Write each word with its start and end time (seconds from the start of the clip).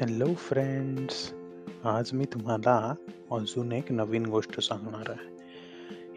Hello 0.00 0.34
friends 0.34 1.32
आज 1.84 2.10
मी 2.12 2.24
तुम्हाला 2.24 2.94
अजून 3.30 3.72
एक 3.72 3.92
नवीन 3.92 4.26
गोष्ट 4.26 4.60
सांगणार 4.60 5.10
आहे. 5.10 5.36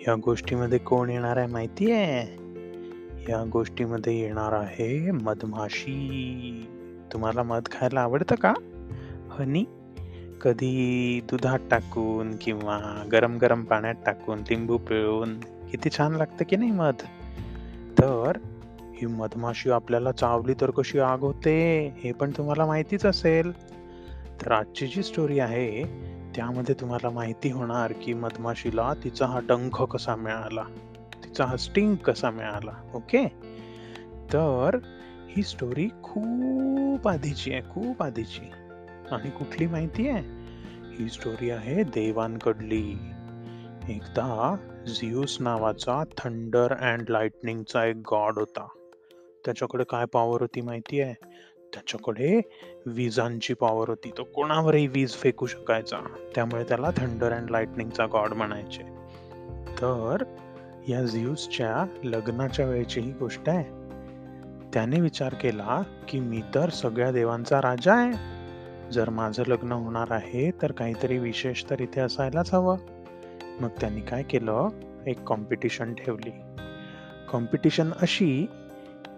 या 0.07 0.15
गोष्टीमध्ये 0.15 0.79
कोण 0.79 1.09
येणार 1.09 1.37
आहे 1.37 1.47
माहिती 1.47 1.91
आहे? 1.91 2.21
या 3.31 3.49
गोष्टीमध्ये 3.53 4.19
येणार 4.19 4.53
आहे 4.53 5.11
मधमाशी. 5.11 6.65
तुम्हाला 7.13 7.43
मध 7.43 7.65
खायला 7.71 8.01
आवडतं 8.01 8.35
का? 8.35 8.53
हनी 9.39 9.63
कधी 10.41 11.21
दुधात 11.29 11.59
टाकून 11.71 12.35
किंवा 12.41 13.03
गरम 13.11 13.37
गरम 13.37 13.63
पाण्यात 13.63 13.95
टाकून 14.05 14.39
लिंबू 14.39 14.77
पिळून 14.77 15.39
किती 15.39 15.89
छान 15.89 16.15
लागतं 16.15 16.45
की 16.49 16.55
नाही 16.55 16.71
मध? 16.71 16.93
तर 17.99 18.37
ही 18.95 19.05
मधमाशी 19.05 19.69
आपल्याला 19.69 20.11
चावली 20.11 20.53
तर 20.61 20.71
कशी 20.71 20.99
आग 20.99 21.19
होते 21.19 21.87
हे 22.03 22.11
पण 22.11 22.31
तुम्हाला 22.31 22.65
माहितीच 22.65 23.05
असेल. 23.05 23.51
तर 24.41 24.51
आजची 24.51 24.87
जी 24.87 25.03
स्टोरी 25.03 25.39
आहे 25.39 25.83
त्यामध्ये 26.35 26.75
तुम्हाला 26.81 27.09
माहिती 27.09 27.51
होणार 27.51 27.91
की 27.91 28.13
मधमाशीला 28.13 28.93
तिचा 29.03 29.25
हा 29.25 29.39
डंख 29.39 29.81
कसा 29.83 30.15
मिळाला 30.15 30.63
तिचा 31.23 31.45
हा 31.45 31.57
स्टिंग 31.57 31.95
कसा 31.95 32.29
मिळाला 32.31 32.91
ओके? 32.95 33.27
तर 34.33 34.77
ही 35.29 35.43
स्टोरी 35.43 35.87
खूप 36.03 37.07
आधीची 37.07 37.53
आहे 37.53 37.61
खूप 37.61 38.03
आधीची. 38.03 38.51
आणि 39.11 39.29
कुठली 39.29 39.67
माहिती 39.67 40.07
आहे? 40.07 40.45
ही 40.97 41.09
स्टोरी 41.09 41.49
आहे 41.49 41.83
देवांकडली 41.83 42.97
एकदा 43.89 44.55
झियूस 44.87 45.37
नावाचा 45.39 46.03
थंडर 46.17 46.73
अँड 46.73 47.09
लाइटनिंगचा 47.09 47.85
एक 47.85 47.95
गॉड 47.95 48.39
होता. 48.39 48.67
त्याच्याकडे 49.45 49.83
काय 49.83 50.05
पॉवर 50.05 50.41
होती 50.41 50.61
माहिती 50.61 51.01
आहे? 51.01 51.13
त्याच्याकडे 51.73 52.41
विजांची 52.85 53.53
पॉवर 53.53 53.89
होती. 53.89 54.11
तो 54.17 54.23
कोणावरही 54.23 54.87
वीज 54.87 55.13
फेकू 55.13 55.45
शकायचा. 55.45 55.97
त्यामुळे 56.35 56.63
त्याला 56.63 56.91
थंडर 56.97 57.31
अँड 57.31 57.51
लाइटनिंगचा 57.51 58.05
गॉड 58.05 58.33
म्हणायचे. 58.33 58.83
तर 59.81 60.23
या 60.87 61.03
झियूसच्या 61.03 61.99
लग्नाच्या 62.03 62.65
वेळेची 62.65 63.01
ही 63.01 63.11
गोष्ट 63.11 63.49
आहे. 63.49 63.63
त्याने 64.73 65.01
विचार 65.01 65.33
केला 65.33 65.81
की 66.09 66.19
मी 66.19 66.41
तर 66.55 66.69
सगळ्या 66.69 67.11
देवांचा 67.11 67.61
राजा 67.61 67.93
आहे. 67.93 68.34
जर 68.91 69.09
माझं 69.09 69.43
लग्न 69.47 69.71
होणार 69.71 70.07
आहे 70.11 70.51
तर 70.61 70.71
काहीतरी 70.71 71.17
विशेष 71.17 71.63
तर 71.69 71.81
इथे 71.81 72.01
असायलाच 72.01 72.53
हवं. 72.53 72.77
मग 73.61 73.67
त्यांनी 73.67 74.01
काय 74.01 74.23
केलं? 74.23 74.67
एक 75.07 75.23
कॉम्पिटिशन 75.23 75.93
ठेवली. 75.93 76.31
कॉम्पिटिशन 77.31 77.91
अशी 78.01 78.45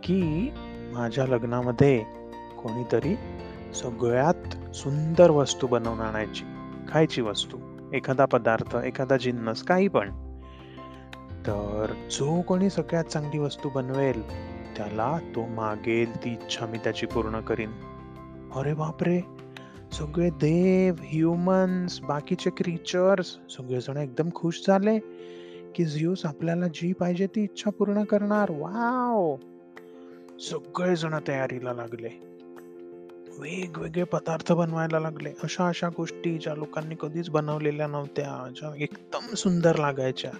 की 0.03 0.51
माझ्या 0.93 1.25
लग्नामध्ये 1.25 2.03
कोणीतरी 2.63 3.15
सगळ्यात 3.73 4.75
सुंदर 4.75 5.29
वस्तू 5.29 5.67
बनवून 5.67 5.99
आणायची. 5.99 6.43
खायची 6.87 7.21
वस्तू 7.21 7.57
एखादा 7.93 8.25
पदार्थ 8.25 8.75
एखादा 8.75 9.17
जिन्नस 9.17 9.63
काही 9.63 9.87
पण. 9.87 10.09
तर 11.47 11.93
जो 12.11 12.41
कोणी 12.41 12.69
सगळ्यात 12.69 13.03
चांगली 13.03 13.39
वस्तू 13.39 13.69
बनवेल 13.69 14.29
त्याला 14.77 15.17
तो 15.35 15.45
मागेल 15.45 16.23
ती 16.23 16.29
इच्छा 16.29 16.65
मी 16.65 16.77
त्याची 16.77 17.05
पूर्ण 17.05 17.39
करीन. 17.39 17.71
अरे 18.55 18.73
बापरे! 18.73 19.36
सगळे 19.91 20.29
देव 20.29 20.95
ह्युमन्स 21.03 21.99
बाकीचे 21.99 22.49
क्रिचर्स 22.49 23.27
सगळेजण 23.27 23.97
एकदम 23.97 24.29
खुश 24.35 24.63
झाले 24.67 24.99
की 25.75 25.85
झियूस 25.85 26.25
आपल्याला 26.25 26.67
जी 26.67 26.93
पाहिजे 26.93 27.27
ती 27.27 27.43
इच्छा 27.43 27.69
पूर्ण 27.69 28.03
करणार. 28.03 28.51
वाव 28.51 29.35
सगळेजण 30.39 31.15
तयारीला 31.27 31.73
लागले. 31.73 32.09
वेगवेगळे 33.39 34.03
पदार्थ 34.03 34.51
बनवायला 34.53 34.99
लागले. 34.99 35.29
अशा 35.43 35.67
अशा 35.67 35.89
गोष्टी 35.89 36.37
ज्या 36.37 36.55
लोकांनी 36.55 36.95
कधीच 37.01 37.29
बनवलेल्या 37.29 37.87
नव्हत्या 37.87 38.51
ज्या 38.55 38.69
एकदम 38.77 39.33
सुंदर 39.33 39.75
लागायच्या. 39.75 40.31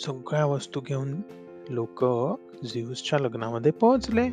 सगळ्या 0.00 0.46
वस्तू 0.46 0.80
घेऊन 0.80 1.20
लोक 1.68 2.04
झियूसच्या 2.64 3.18
लग्नामध्ये 3.18 3.72
पोहोचले. 3.72 4.28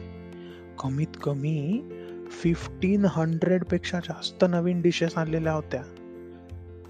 कमीत 0.83 1.17
कमी 1.23 1.81
फिफ्टीन 2.29 3.06
हंड्रेडपेक्षा 3.06 4.00
जास्त 4.00 4.45
नवीन 4.50 4.81
डिशेस 4.81 5.17
आलेल्या 5.17 5.53
होत्या. 5.53 5.81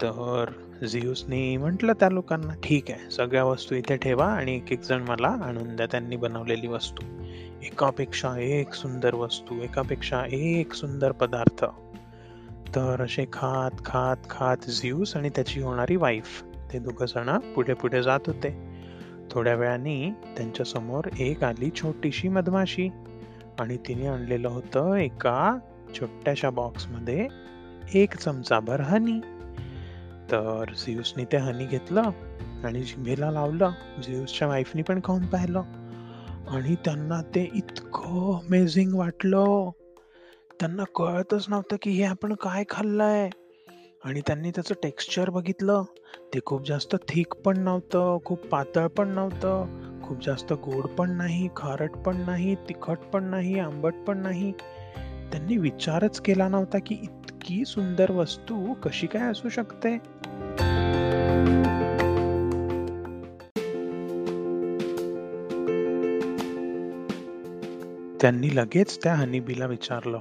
तर 0.02 0.44
झियूसने 0.86 1.56
म्हटलं 1.56 1.92
त्या 1.92 2.08
लोकांना 2.08 2.54
ठीक 2.62 2.90
आहे 2.90 3.10
सगळ्या 3.10 3.44
वस्तू 3.44 3.74
इथे 3.74 3.96
ठेवा 3.96 4.26
आणि 4.26 4.56
एक 4.56 4.72
एक 4.72 4.82
जण 4.82 5.02
मला 5.08 5.28
आणून 5.28 5.76
द्या 5.76 5.86
त्यांनी 5.86 6.16
बनवलेली 6.16 6.66
वस्तू. 6.66 7.06
एकापेक्षा 7.62 8.38
एक 8.38 8.74
सुंदर 8.74 9.14
वस्तू 9.14 9.62
एकापेक्षा 9.62 10.22
एक 10.30 10.72
सुंदर 10.72 11.12
पदार्थ. 11.12 11.64
तर 12.68 13.02
असे 13.02 13.24
खात 13.32 13.70
खात 13.84 14.16
खात 14.30 14.70
झियूस 14.70 15.16
आणि 15.16 15.28
त्याची 15.28 15.62
होणारी 15.62 15.96
वाईफ 15.96 16.42
ते 16.72 16.78
दोघं 16.78 17.06
जण 17.06 17.38
पुढे 17.38 17.74
पुढे 17.74 18.02
जात 18.02 18.20
होते. 18.26 18.70
थोड्या 19.30 19.54
वेळाने 19.54 20.10
त्यांच्यासमोर 20.36 21.04
एक 21.18 21.44
आली 21.44 21.70
छोटीशी 21.76 22.28
मधमाशी. 22.28 22.88
आणि 23.60 23.76
तिने 23.76 24.06
आणलेलं 24.06 24.48
होतं 24.48 24.94
एका 24.94 25.58
छोट्याशा 26.00 26.50
बॉक्समध्ये 26.50 27.28
एक 27.94 28.16
चमचाभर 28.16 28.80
हनी 28.80 29.20
तर 30.30 30.64
झियूसने 30.78 31.24
ते 31.24 31.36
हनी 31.36 31.66
घेतलं 31.66 32.02
आणि 32.64 32.80
जिभेला 32.82 33.30
लावलं. 33.30 33.70
झियूसच्या 34.06 34.48
वाईफनी 34.48 34.82
पण 34.82 35.00
खाऊन 35.04 35.26
पाहिलं. 35.26 35.62
आणि 36.48 36.74
त्यांना 36.74 37.22
ते 37.22 37.50
इतकं 37.54 38.38
अमेझिंग 38.38 38.94
वाटलं. 38.94 39.70
त्यांना 40.60 40.84
कळतच 40.94 41.46
नव्हतं 41.48 41.76
की 41.82 41.90
हे 41.90 42.04
आपण 42.04 42.34
काय 42.34 42.64
खाल्लंय. 42.68 43.30
आणि 44.04 44.20
त्यांनी 44.26 44.50
त्याचं 44.50 44.74
टेक्स्चर 44.82 45.30
बघितलं. 45.30 45.82
ते 46.34 46.38
खूप 46.46 46.66
जास्त 46.66 46.96
थिक 47.08 47.34
पण 47.34 47.60
नव्हतं 47.60 48.18
खूप 48.24 48.46
पातळ 48.46 48.86
पण 48.86 49.08
नव्हतं. 49.08 49.66
खूप 50.10 50.20
जास्त 50.20 50.52
गोड 50.52 50.86
पण 50.86 51.10
नाही 51.10 51.48
खारट 51.56 51.90
पण 51.90 52.16
नाही 52.16 52.54
तिखट 52.54 52.98
पण 52.98 53.24
नाही 53.24 53.58
आंबट 53.58 53.94
पण 54.06 54.18
नाही. 54.18 54.52
त्यांनी 55.32 55.56
विचारच 55.56 56.20
केला 56.20 56.48
नव्हता 56.48 56.78
की 56.78 56.94
इतकी 57.02 57.64
सुंदर 57.64 58.10
वस्तू 58.10 58.72
कशी 58.72 59.06
काय 59.06 59.30
असू 59.30 59.48
शकते? 59.48 59.96
त्यांनी 68.20 68.56
लगेच 68.56 69.02
त्या 69.02 69.14
हनीबीला 69.14 69.66
विचारलं 69.66 70.20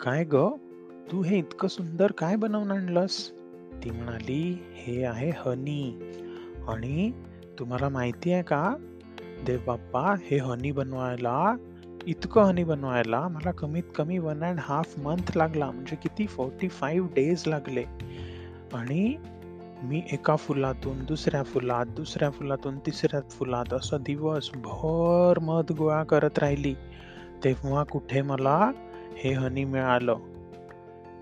काय 0.00 0.24
ग? 0.24 0.36
तू 1.12 1.22
हे 1.22 1.38
इतकं 1.38 1.68
सुंदर 1.68 2.12
काय 2.12 2.36
बनवून 2.36 2.70
आणलंस? 2.70 3.30
ती 3.84 3.90
म्हणाली 3.90 4.58
हे 4.74 5.04
आहे 5.04 5.30
हनी 5.30 6.14
आणि 6.68 7.12
तुम्हाला 7.58 7.88
माहिती 7.88 8.32
आहे 8.32 8.42
का? 8.42 8.76
देव 9.42 9.60
बाप्पा 9.66 10.14
हे 10.26 10.38
हनी 10.38 10.72
बनवायला 10.72 11.56
इतकं 12.06 12.42
हनी 12.42 12.64
बनवायला 12.64 13.28
मला 13.28 13.50
कमीत 13.50 13.82
कमी 13.94 14.18
वन 14.18 14.44
अँड 14.44 14.58
हाफ 14.62 14.98
मंथ 14.98 15.36
लागला 15.36 15.70
म्हणजे 15.70 15.96
किती 15.96 16.26
फोर्टी 16.26 16.68
फाईव्ह 16.68 17.08
डेज 17.08 17.42
लागले. 17.46 17.84
आणि 18.74 19.16
मी 19.82 20.02
एका 20.12 20.36
फुलातून 20.36 21.04
दुसऱ्या 21.04 21.42
फुलात 21.42 21.86
दुसऱ्या 21.86 22.30
फुलातून 22.30 22.78
तिसऱ्या 22.78 23.20
फुलात 23.20 23.72
असं 23.72 23.96
दिवसभर 24.00 25.38
मध 25.42 25.72
गोळा 25.72 26.04
करत 26.04 26.38
राहिली. 26.38 26.74
तेव्हा 27.44 27.84
कुठे 27.84 28.22
मला 28.22 28.70
हे 29.16 29.32
हनी 29.32 29.64
मिळालं. 29.64 30.16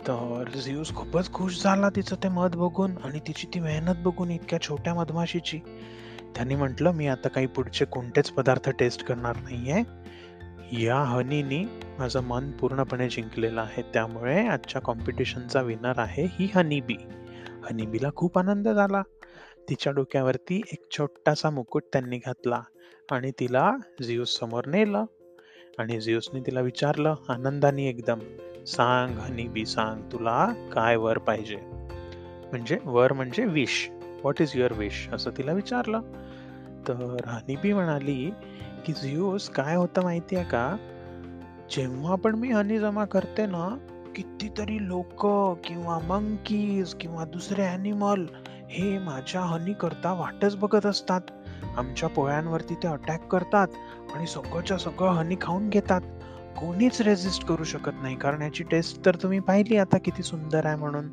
तर 0.08 0.44
झियूस 0.64 0.94
खूपच 0.94 1.32
खुश 1.32 1.62
झाला 1.62 1.88
तिचं 1.88 2.16
ते 2.16 2.28
मध 2.28 2.56
बघून 2.56 2.90
आणि 3.04 3.19
तिची 3.26 3.46
ती 3.54 3.60
मेहनत 3.60 3.94
बघून 4.04 4.31
इतक्या 4.31 4.60
छोट्या 4.60 4.94
मधमाशीची. 4.94 5.58
त्यांनी 6.37 6.55
म्हटलं 6.55 6.93
मी 6.93 7.06
आता 7.06 7.29
काही 7.29 7.46
पुढचे 7.46 7.84
कोणतेच 7.84 8.31
पदार्थ 8.31 8.70
टेस्ट 8.70 9.05
करणार 9.05 9.37
नाहीये. 9.37 9.82
या 10.84 10.96
हनीनी 10.96 11.64
माझं 11.99 12.23
मन 12.23 12.50
पूर्णपणे 12.50 13.08
जिंकलेलं 13.08 13.61
आहे. 13.61 13.82
त्यामुळे 13.82 14.46
आजच्या 14.46 14.82
कॉम्पिटिशनचा 14.82 15.61
विनर 15.61 15.99
आहे 15.99 16.26
ही 16.26 16.49
हनी 16.55 16.81
बी 16.81 16.96
हनीबीला 17.70 18.11
खूप 18.17 18.38
आनंद 18.38 18.69
झाला. 18.69 19.02
तिच्या 19.69 19.93
डोक्यावरती 19.93 20.61
एक 20.73 20.84
छोटासा 20.90 21.50
मुकुट 21.50 21.82
त्यांनी 21.93 22.19
घातला 22.19 22.61
आणि 23.12 23.31
तिला 23.40 23.70
झियूस 24.02 24.38
समोर 24.38 24.67
नेलं 24.67 25.05
आणि 25.79 26.00
झियूसने 26.00 26.40
तिला 26.40 26.61
विचारलं 26.61 27.14
आनंदाने 27.29 27.88
एकदम 27.88 28.19
सांग 28.67 29.19
हनी 29.19 29.49
बी 29.49 29.67
सांग 29.67 30.02
तुला 30.12 30.46
काय 30.73 30.96
वर 30.96 31.19
पाहिजे? 31.19 31.56
म्हणजे 32.50 32.79
वर 32.84 33.12
म्हणजे 33.12 33.44
wish 33.44 33.88
what 33.90 34.43
is 34.43 34.52
your 34.55 34.73
wish 34.73 35.08
असं 35.12 35.31
तिला 35.38 35.52
विचारलं. 35.52 36.00
तर 36.88 37.17
हनीबी 37.26 37.73
म्हणाली 37.73 38.32
की 38.87 38.93
झिओस 38.93 39.49
काय 39.49 39.76
होतं 39.76 40.02
माहिती 40.02 40.37
आहे 40.37 40.44
का? 40.44 40.76
जेव्हा 41.70 42.14
पण 42.14 42.34
मी 42.34 42.50
हनी 42.50 42.79
जमा 42.79 43.05
करते 43.05 43.46
ना 43.46 43.76
कितीतरी 44.17 44.88
लोक 44.88 45.26
किंवा 45.67 45.99
मंकीज 45.99 46.94
किंवा 46.94 47.25
दुसरे 47.25 47.67
ॲनिमल 47.67 48.26
हे 48.70 48.99
माझ्या 48.99 49.40
हनी 49.40 49.73
करता 49.73 50.12
वाटच 50.12 50.56
बघत 50.56 50.87
असतात. 50.87 51.20
आमच्या 51.76 52.08
पोळ्यांवरती 52.08 52.75
ते 52.75 52.88
अटॅक 52.88 53.26
करतात 53.26 53.67
आणि 54.14 54.26
सगळंच्या 54.26 54.79
सगळं 54.79 55.11
हनी 55.11 55.37
खाऊन 55.40 55.69
घेतात. 55.69 56.00
कोणीच 56.58 57.00
रेजिस्ट 57.00 57.44
करू 57.44 57.64
शकत 57.64 57.93
नाही. 58.02 58.17
कारण 58.17 58.43
याची 58.43 58.64
टेस्ट 58.64 59.06
तर 59.06 59.14
तुम्ही 59.14 59.40
पाहिली 59.40 59.76
आता 59.76 59.99
किती 59.99 60.23
सुंदर 60.23 60.67
आहे 60.67 60.76
म्हणून. 60.76 61.08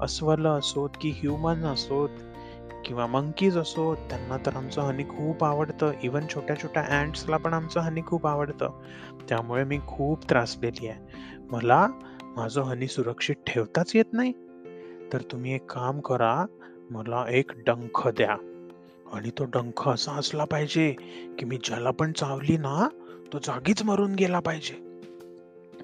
अस्वल 0.00 0.46
असोत 0.46 0.90
की 1.00 1.10
ह्युमन 1.10 1.64
असोत 1.64 2.08
किंवा 2.84 3.06
मंकीज 3.06 3.58
असो 3.58 3.94
त्यांना 3.94 4.36
तर 4.46 4.56
आमचं 4.56 4.82
हनी 4.82 5.02
खूप 5.02 5.44
आवडतं. 5.44 5.92
इवन 6.02 6.26
छोट्या 6.34 6.56
छोट्या 6.62 6.82
अँट्सला 6.82 7.36
पण 7.36 7.54
आमचं 7.54 7.80
हनी 7.80 8.00
खूप 8.06 8.26
आवडतं. 8.26 8.70
त्यामुळे 9.28 9.64
मी 9.64 9.78
खूप 9.86 10.30
त्रासलेली 10.30 10.86
आहे. 10.86 11.16
मला 11.50 11.86
माझं 12.22 12.62
हनी 12.62 12.86
सुरक्षित 12.86 13.34
ठेवताच 13.46 13.96
येत 13.96 14.04
नाही. 14.12 14.32
तर 15.12 15.20
तुम्ही 15.20 15.54
एक 15.54 15.72
काम 15.72 16.00
करा 16.00 16.44
मला 16.90 17.26
एक 17.30 17.52
डंख 17.66 18.08
द्या. 18.08 18.36
आणि 19.12 19.30
तो 19.30 19.44
डंख 19.44 19.88
असा 19.88 20.12
असला 20.12 20.44
पाहिजे 20.44 20.92
की 21.38 21.44
मी 21.44 21.58
ज्याला 21.64 21.90
पण 21.90 22.12
चावली 22.12 22.56
ना 22.56 22.88
तो 23.32 23.38
जागीच 23.38 23.82
मरून 23.82 24.14
गेला 24.14 24.40
पाहिजे. 24.40 25.00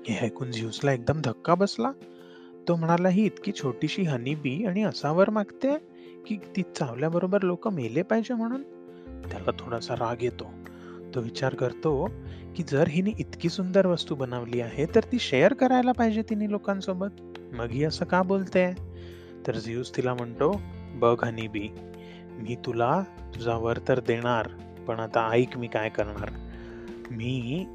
हे 0.09 0.27
ऐकून 0.27 0.51
झ्यूसला 0.51 0.93
एकदम 0.93 1.21
धक्का 1.25 1.55
बसला. 1.55 1.93
तो 2.69 2.77
म्हणाला 2.77 3.09
ही 3.09 3.27
इतकी 3.27 3.53
छोटीशी 3.53 4.03
हनी 4.03 4.35
बी 4.35 4.67
आणि 4.67 4.83
असावर 4.83 5.31
मागते? 5.31 5.98
की 6.27 6.37
ती 6.57 6.63
चावल्याबरोबर 6.63 7.43
लोक 7.43 7.69
मेले 7.69 8.03
पाहिजे 8.03 8.35
म्हणून? 8.35 8.63
त्याला 9.31 9.51
थोडासा 9.59 9.95
राग 9.95 10.23
येतो. 10.23 10.51
तो 11.15 11.21
विचार 11.21 11.55
करतो 11.55 12.11
की 12.57 12.63
जर 12.63 12.89
हिने 12.89 13.11
इतकी 13.19 13.49
सुंदर 13.49 13.87
वस्तू 13.87 14.15
बनवली 14.15 14.61
आहे 14.61 14.87
तर 14.95 15.01
ती 15.13 15.19
शेअर 15.19 15.55
करायला 15.55 15.93
पाहिजे 15.93 16.23
तिने 16.23 16.51
लोकांसोबत. 16.51 17.39
मग 17.55 17.71
ही 17.71 17.85
असं 17.85 18.05
का 18.05 18.23
बोलते? 18.23 18.73
तर 19.47 19.57
झियूस 19.57 19.97
तिला 19.97 20.15
म्हणतो 20.15 20.61
बघ 20.95 21.25
हनी 21.25 21.49
बी 21.49 21.69
मी 22.39 22.57
तुला 22.67 23.03
तुझा 23.35 23.55
वर 23.55 23.79
तर 23.89 24.01
देणार 24.01 24.49
पण 24.87 25.01
आता 25.01 25.31
ऐक 25.33 25.59
मी 25.59 25.67
काय 25.67 25.89
करणार. 25.89 26.31
मी 27.11 27.67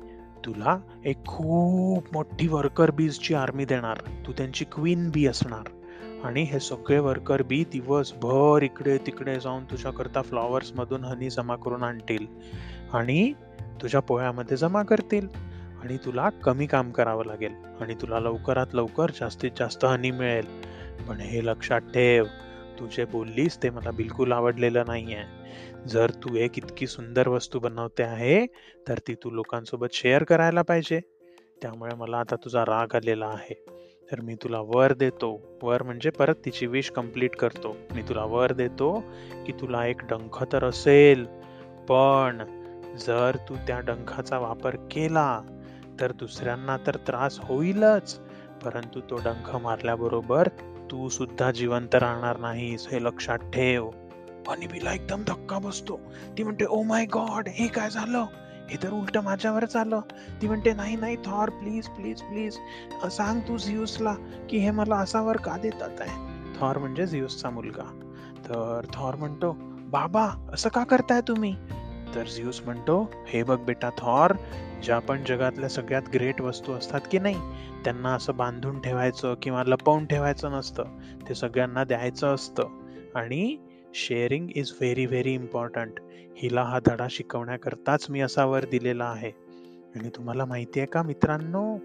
तुला 0.46 0.78
एक 1.06 1.26
खूप 1.26 2.04
मोठी 2.14 2.48
वर्कर 2.48 2.92
बीजची 2.92 3.34
आर्मी 3.34 3.66
देणार. 3.66 3.98
तू 4.28 4.32
त्यांची 4.32 4.66
क्वीन 4.66 5.10
बी 5.10 5.28
असणार. 5.28 5.83
आणि 6.24 6.44
हे 6.44 6.60
सगळे 6.60 7.00
वर्कर 7.00 7.42
बी 7.42 7.64
दिवसभर 7.72 8.64
इकडे 8.64 8.98
तिकडे 8.98 9.40
जाऊन 9.40 9.64
तुझ्याकरता 9.64 10.22
फ्लॉवर्समधून 10.22 11.04
हनी 11.04 11.30
जमा 11.30 11.56
करून 11.56 11.84
आणतील 11.84 12.26
आणि 12.94 13.34
तुझ्या 13.82 14.00
पोळ्यामध्ये 14.00 14.58
जमा 14.58 14.84
करतील. 14.84 15.28
आणि 15.84 15.98
तुला 15.98 16.30
कमी 16.30 16.68
काम 16.68 16.92
करावं 16.92 17.26
लागेल 17.26 17.54
आणि 17.82 17.94
तुला 17.94 18.20
लवकरात 18.20 18.68
लवकर 18.74 19.12
जास्तीत 19.12 19.52
जास्त 19.58 19.86
हनी 19.86 20.12
मिळेल. 20.12 20.46
पण 21.08 21.20
हे 21.20 21.46
लक्षात 21.46 21.82
ठेव 21.82 22.26
तू 22.80 22.88
जे 22.88 23.06
बोललीस 23.06 23.58
ते 23.64 23.70
मला 23.70 23.92
बिलकुल 23.92 24.32
आवडलेलं 24.32 24.84
नाही 24.88 25.14
आहे 25.14 25.90
जर 25.90 26.10
तू 26.10 26.36
एक 26.36 26.58
इतकी 26.58 26.88
सुंदर 26.88 27.28
वस्तू 27.28 27.60
बनवते 27.60 28.04
आहे 28.04 28.46
तर 28.88 28.98
ती 29.08 29.14
तू 29.14 29.30
लोकांसोबत 29.30 29.88
शेअर 29.94 30.24
करायला 30.24 30.62
पाहिजे. 30.62 31.00
त्यामुळे 31.62 31.96
मला 31.96 32.18
आता 32.18 32.36
तुझा 32.36 32.62
राग 32.62 32.96
आलेला 32.96 33.26
आहे. 33.26 33.83
तर 34.14 34.22
मी 34.22 34.36
तुला 34.36 34.60
वर 34.60 34.94
देतो. 34.94 35.42
वर 35.62 35.84
म्हणजे 35.84 36.10
परत 36.10 36.36
तिची 36.46 36.66
विश 36.66 36.90
कंप्लीट 36.90 37.36
करतो. 37.36 37.76
मी 37.96 38.02
तुला 38.02 38.24
वर 38.24 38.54
देतो 38.54 39.04
की 39.46 39.52
तुला 39.52 39.86
एक 39.86 40.02
डंख 40.04 40.44
तर 40.54 40.64
असेल 40.64 41.26
पण 41.90 42.38
जर 42.98 43.38
तू 43.50 43.56
त्या 43.68 43.80
डंखाचा 43.80 44.38
वापर 44.38 44.76
केला 44.76 45.42
तर 46.00 46.12
दुसऱ्यांना 46.12 46.78
तर 46.88 46.96
त्रास 46.96 47.40
होईलच. 47.44 48.20
परंतु 48.64 49.00
तो 49.10 49.16
डंख 49.16 49.56
मारल्याबरोबर 49.56 50.48
तू 50.92 51.10
सुद्धा 51.10 51.52
जिवंत 51.52 51.96
राहणार 51.96 52.38
नाहीस 52.38 52.88
हे 52.92 53.04
लक्षात 53.04 53.38
ठेव. 53.38 53.90
आणि 54.48 54.68
बिला 54.68 54.94
एकदम 54.94 55.24
धक्का 55.28 55.60
बसतो. 55.60 56.00
ती 56.38 56.44
म्हणते 56.44 56.66
ओ 56.70 56.84
माय 56.84 57.06
गॉड 57.06 57.48
हे 57.48 57.68
काय 57.68 57.90
झालं? 57.90 58.26
हे 58.70 58.78
तर 58.84 58.92
उलट 58.92 59.18
माझ्यावरच 59.18 59.76
आलं. 59.76 60.00
ती 60.42 60.48
म्हणते 60.48 60.74
नाही 60.74 60.96
नाही 60.96 61.18
थॉर 61.26 61.50
प्लीज 61.50 61.88
प्लीज 61.88 62.22
प्लीज. 62.22 62.58
सांग 63.12 63.40
तू 63.40 63.58
झियूसला 63.58 64.16
की 64.50 64.58
हे 64.58 64.72
मला 64.72 64.96
असावर 64.96 65.38
का 65.38 65.58
देतात 65.58 66.02
आहे? 66.02 66.34
थॉर 66.60 66.78
म्हणजे 66.78 67.06
झियूसचा 67.08 67.50
मुलगा. 67.50 68.00
तर 68.46 68.82
थॉर 68.94 69.16
म्हणतो 69.16 69.58
बाबा 69.86 70.30
असं 70.54 70.70
का 70.70 70.84
करताय 70.84 71.22
तुम्ही? 71.22 71.56
तर 72.16 72.24
झियूस 72.28 72.62
म्हणतो 72.66 73.12
हे 73.28 73.44
बघ 73.44 73.60
बेटा 73.60 73.90
थॉर 73.98 74.34
ज्या 74.84 75.00
पण 75.00 75.24
जगातल्या 75.28 75.70
सगळ्यात 75.70 76.02
ग्रेट 76.14 76.42
वस्तू 76.42 76.74
असतात 76.74 77.02
की 77.12 77.20
नाही 77.20 77.40
त्यांना 77.84 78.10
असं 78.14 78.38
बांधून 78.38 78.80
ठेवायचं 78.80 79.36
किंवा 79.42 79.64
लपवून 79.64 80.06
ठेवायचं 80.06 80.52
नसतं. 80.52 80.84
ते 81.30 81.36
सगळ्यांना 81.36 81.84
द्यायचं 81.84 82.36
असतं. 82.36 82.64
आणि 83.16 83.58
sharing 83.94 84.48
is 84.56 84.72
very 84.82 85.06
very 85.06 85.34
important 85.34 86.00
हिला 86.38 86.64
हा 86.64 86.80
धडा 86.86 87.08
शिकवण्याकरताच 87.10 88.06
मी 88.10 88.20
असा 88.20 88.46
वर 88.46 88.66
दिलेला 88.72 89.06
आहे. 89.06 89.32
आणि 89.96 90.10
तुम्हाला 90.10 90.46
माहिती 90.46 90.80
आहे 90.80 90.88
का 90.88 91.02
मित्रांनो 91.02 91.78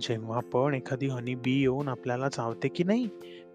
जेव्हा 0.00 0.40
पण 0.40 0.74
एखादी 0.74 1.06
हनी 1.06 1.34
बी 1.34 1.60
येऊन 1.60 1.88
आपल्याला 1.88 2.28
चावते 2.28 2.68
की 2.68 2.84
नाही 2.84 3.08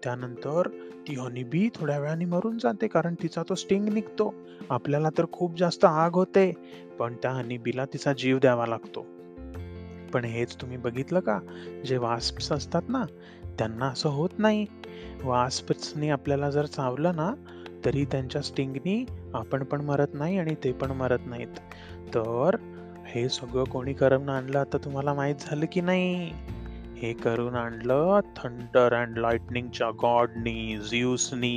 त्यानंतर 0.04 0.68
ती 1.08 1.14
हनी 1.14 1.44
बी 1.44 1.68
थोड्या 1.74 1.98
वेळाने 1.98 2.24
मरून 2.24 2.58
जाते 2.58 2.86
कारण 2.86 3.14
तिचा 3.22 3.42
तो 3.48 3.54
स्टिंग 3.54 3.88
निघतो. 3.88 4.34
आपल्याला 4.70 5.08
तर 5.18 5.24
खूप 5.32 5.58
जास्त 5.58 5.84
आग 5.84 6.14
होते 6.14 6.52
पण 6.98 7.14
त्या 7.14 7.30
हनी 7.30 7.58
बीला 7.58 7.84
तिचा 7.84 8.12
जीव 8.12 8.38
द्यावा 8.38 8.66
लागतो. 8.66 9.06
पण 10.12 10.24
हेच 10.24 10.56
तुम्ही 10.60 10.76
बघितलं 10.76 11.20
का? 11.20 11.38
जे 11.86 11.96
वास्प्स 11.96 12.52
असतात 12.52 12.82
ना 12.88 13.04
त्यांना 13.58 13.86
असं 13.86 14.08
होत 14.08 14.28
नाही. 14.38 14.66
वास्प्सने 15.24 16.08
आपल्याला 16.08 16.50
जर 16.50 16.66
चावलं 16.66 17.16
ना 17.16 17.34
तरी 17.84 18.04
त्यांच्या 18.04 18.42
स्टिंगनी 18.42 19.04
आपण 19.34 19.64
पण 19.64 19.80
मरत 19.80 20.14
नाही 20.14 20.38
आणि 20.38 20.54
ते 20.64 20.72
पण 20.72 20.90
मरत 20.90 21.26
नाहीत. 21.26 21.58
तर 22.14 22.56
हे 23.06 23.28
सगळं 23.28 23.64
कोणी 23.64 23.92
करून 23.92 24.28
आणलं 24.28 24.58
आता 24.58 24.78
तुम्हाला 24.78 25.14
माहीत 25.14 25.34
झालं 25.40 25.66
की 25.72 25.80
नाही? 25.80 26.32
हे 26.96 27.12
करून 27.12 27.54
आणलं 27.54 28.20
थंडर 28.36 28.94
अँड 28.94 29.18
लाइटनिंगच्या 29.18 29.90
गॉडनी 29.90 30.78
झ्यूसनी 30.90 31.54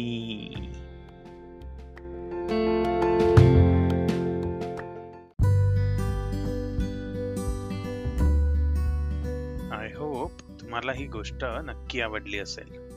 आय 9.72 9.92
होप 9.98 10.32
तुम्हाला 10.62 10.92
ही 10.92 11.06
गोष्ट 11.06 11.46
नक्की 11.64 12.02
आवडली 12.02 12.40
असेल. 12.40 12.91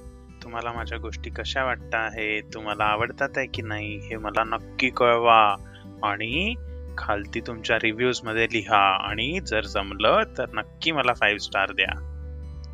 तुम्हाला 0.44 0.72
माझ्या 0.72 0.98
गोष्टी 0.98 1.30
कशा 1.30 1.64
वाटत 1.64 1.94
आहे 1.94 2.40
तुम्हाला 2.40 2.84
आवडतात 2.84 3.28
आहे 3.36 3.46
की 3.46 3.62
नाही? 3.62 3.96
हे 3.96 4.16
मला 4.16 4.44
नक्की 4.44 4.90
कळवा. 4.90 5.56
आणि 6.02 6.54
खालती 6.98 7.40
तुमच्या 7.40 7.76
रिव्ह्यूजमध्ये 7.82 8.46
लिहा. 8.52 9.10
आणि 9.10 9.40
जर 9.40 9.64
जमलं 9.64 10.22
तर 10.38 10.44
नक्की 10.54 10.92
मला 10.92 11.12
फाईव्ह 11.14 11.38
स्टार 11.38 11.72
द्या. 11.72 12.10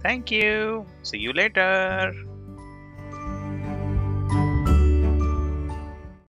Thank you 0.04 0.84
see 1.04 1.18
you 1.18 1.32
later 1.32 2.10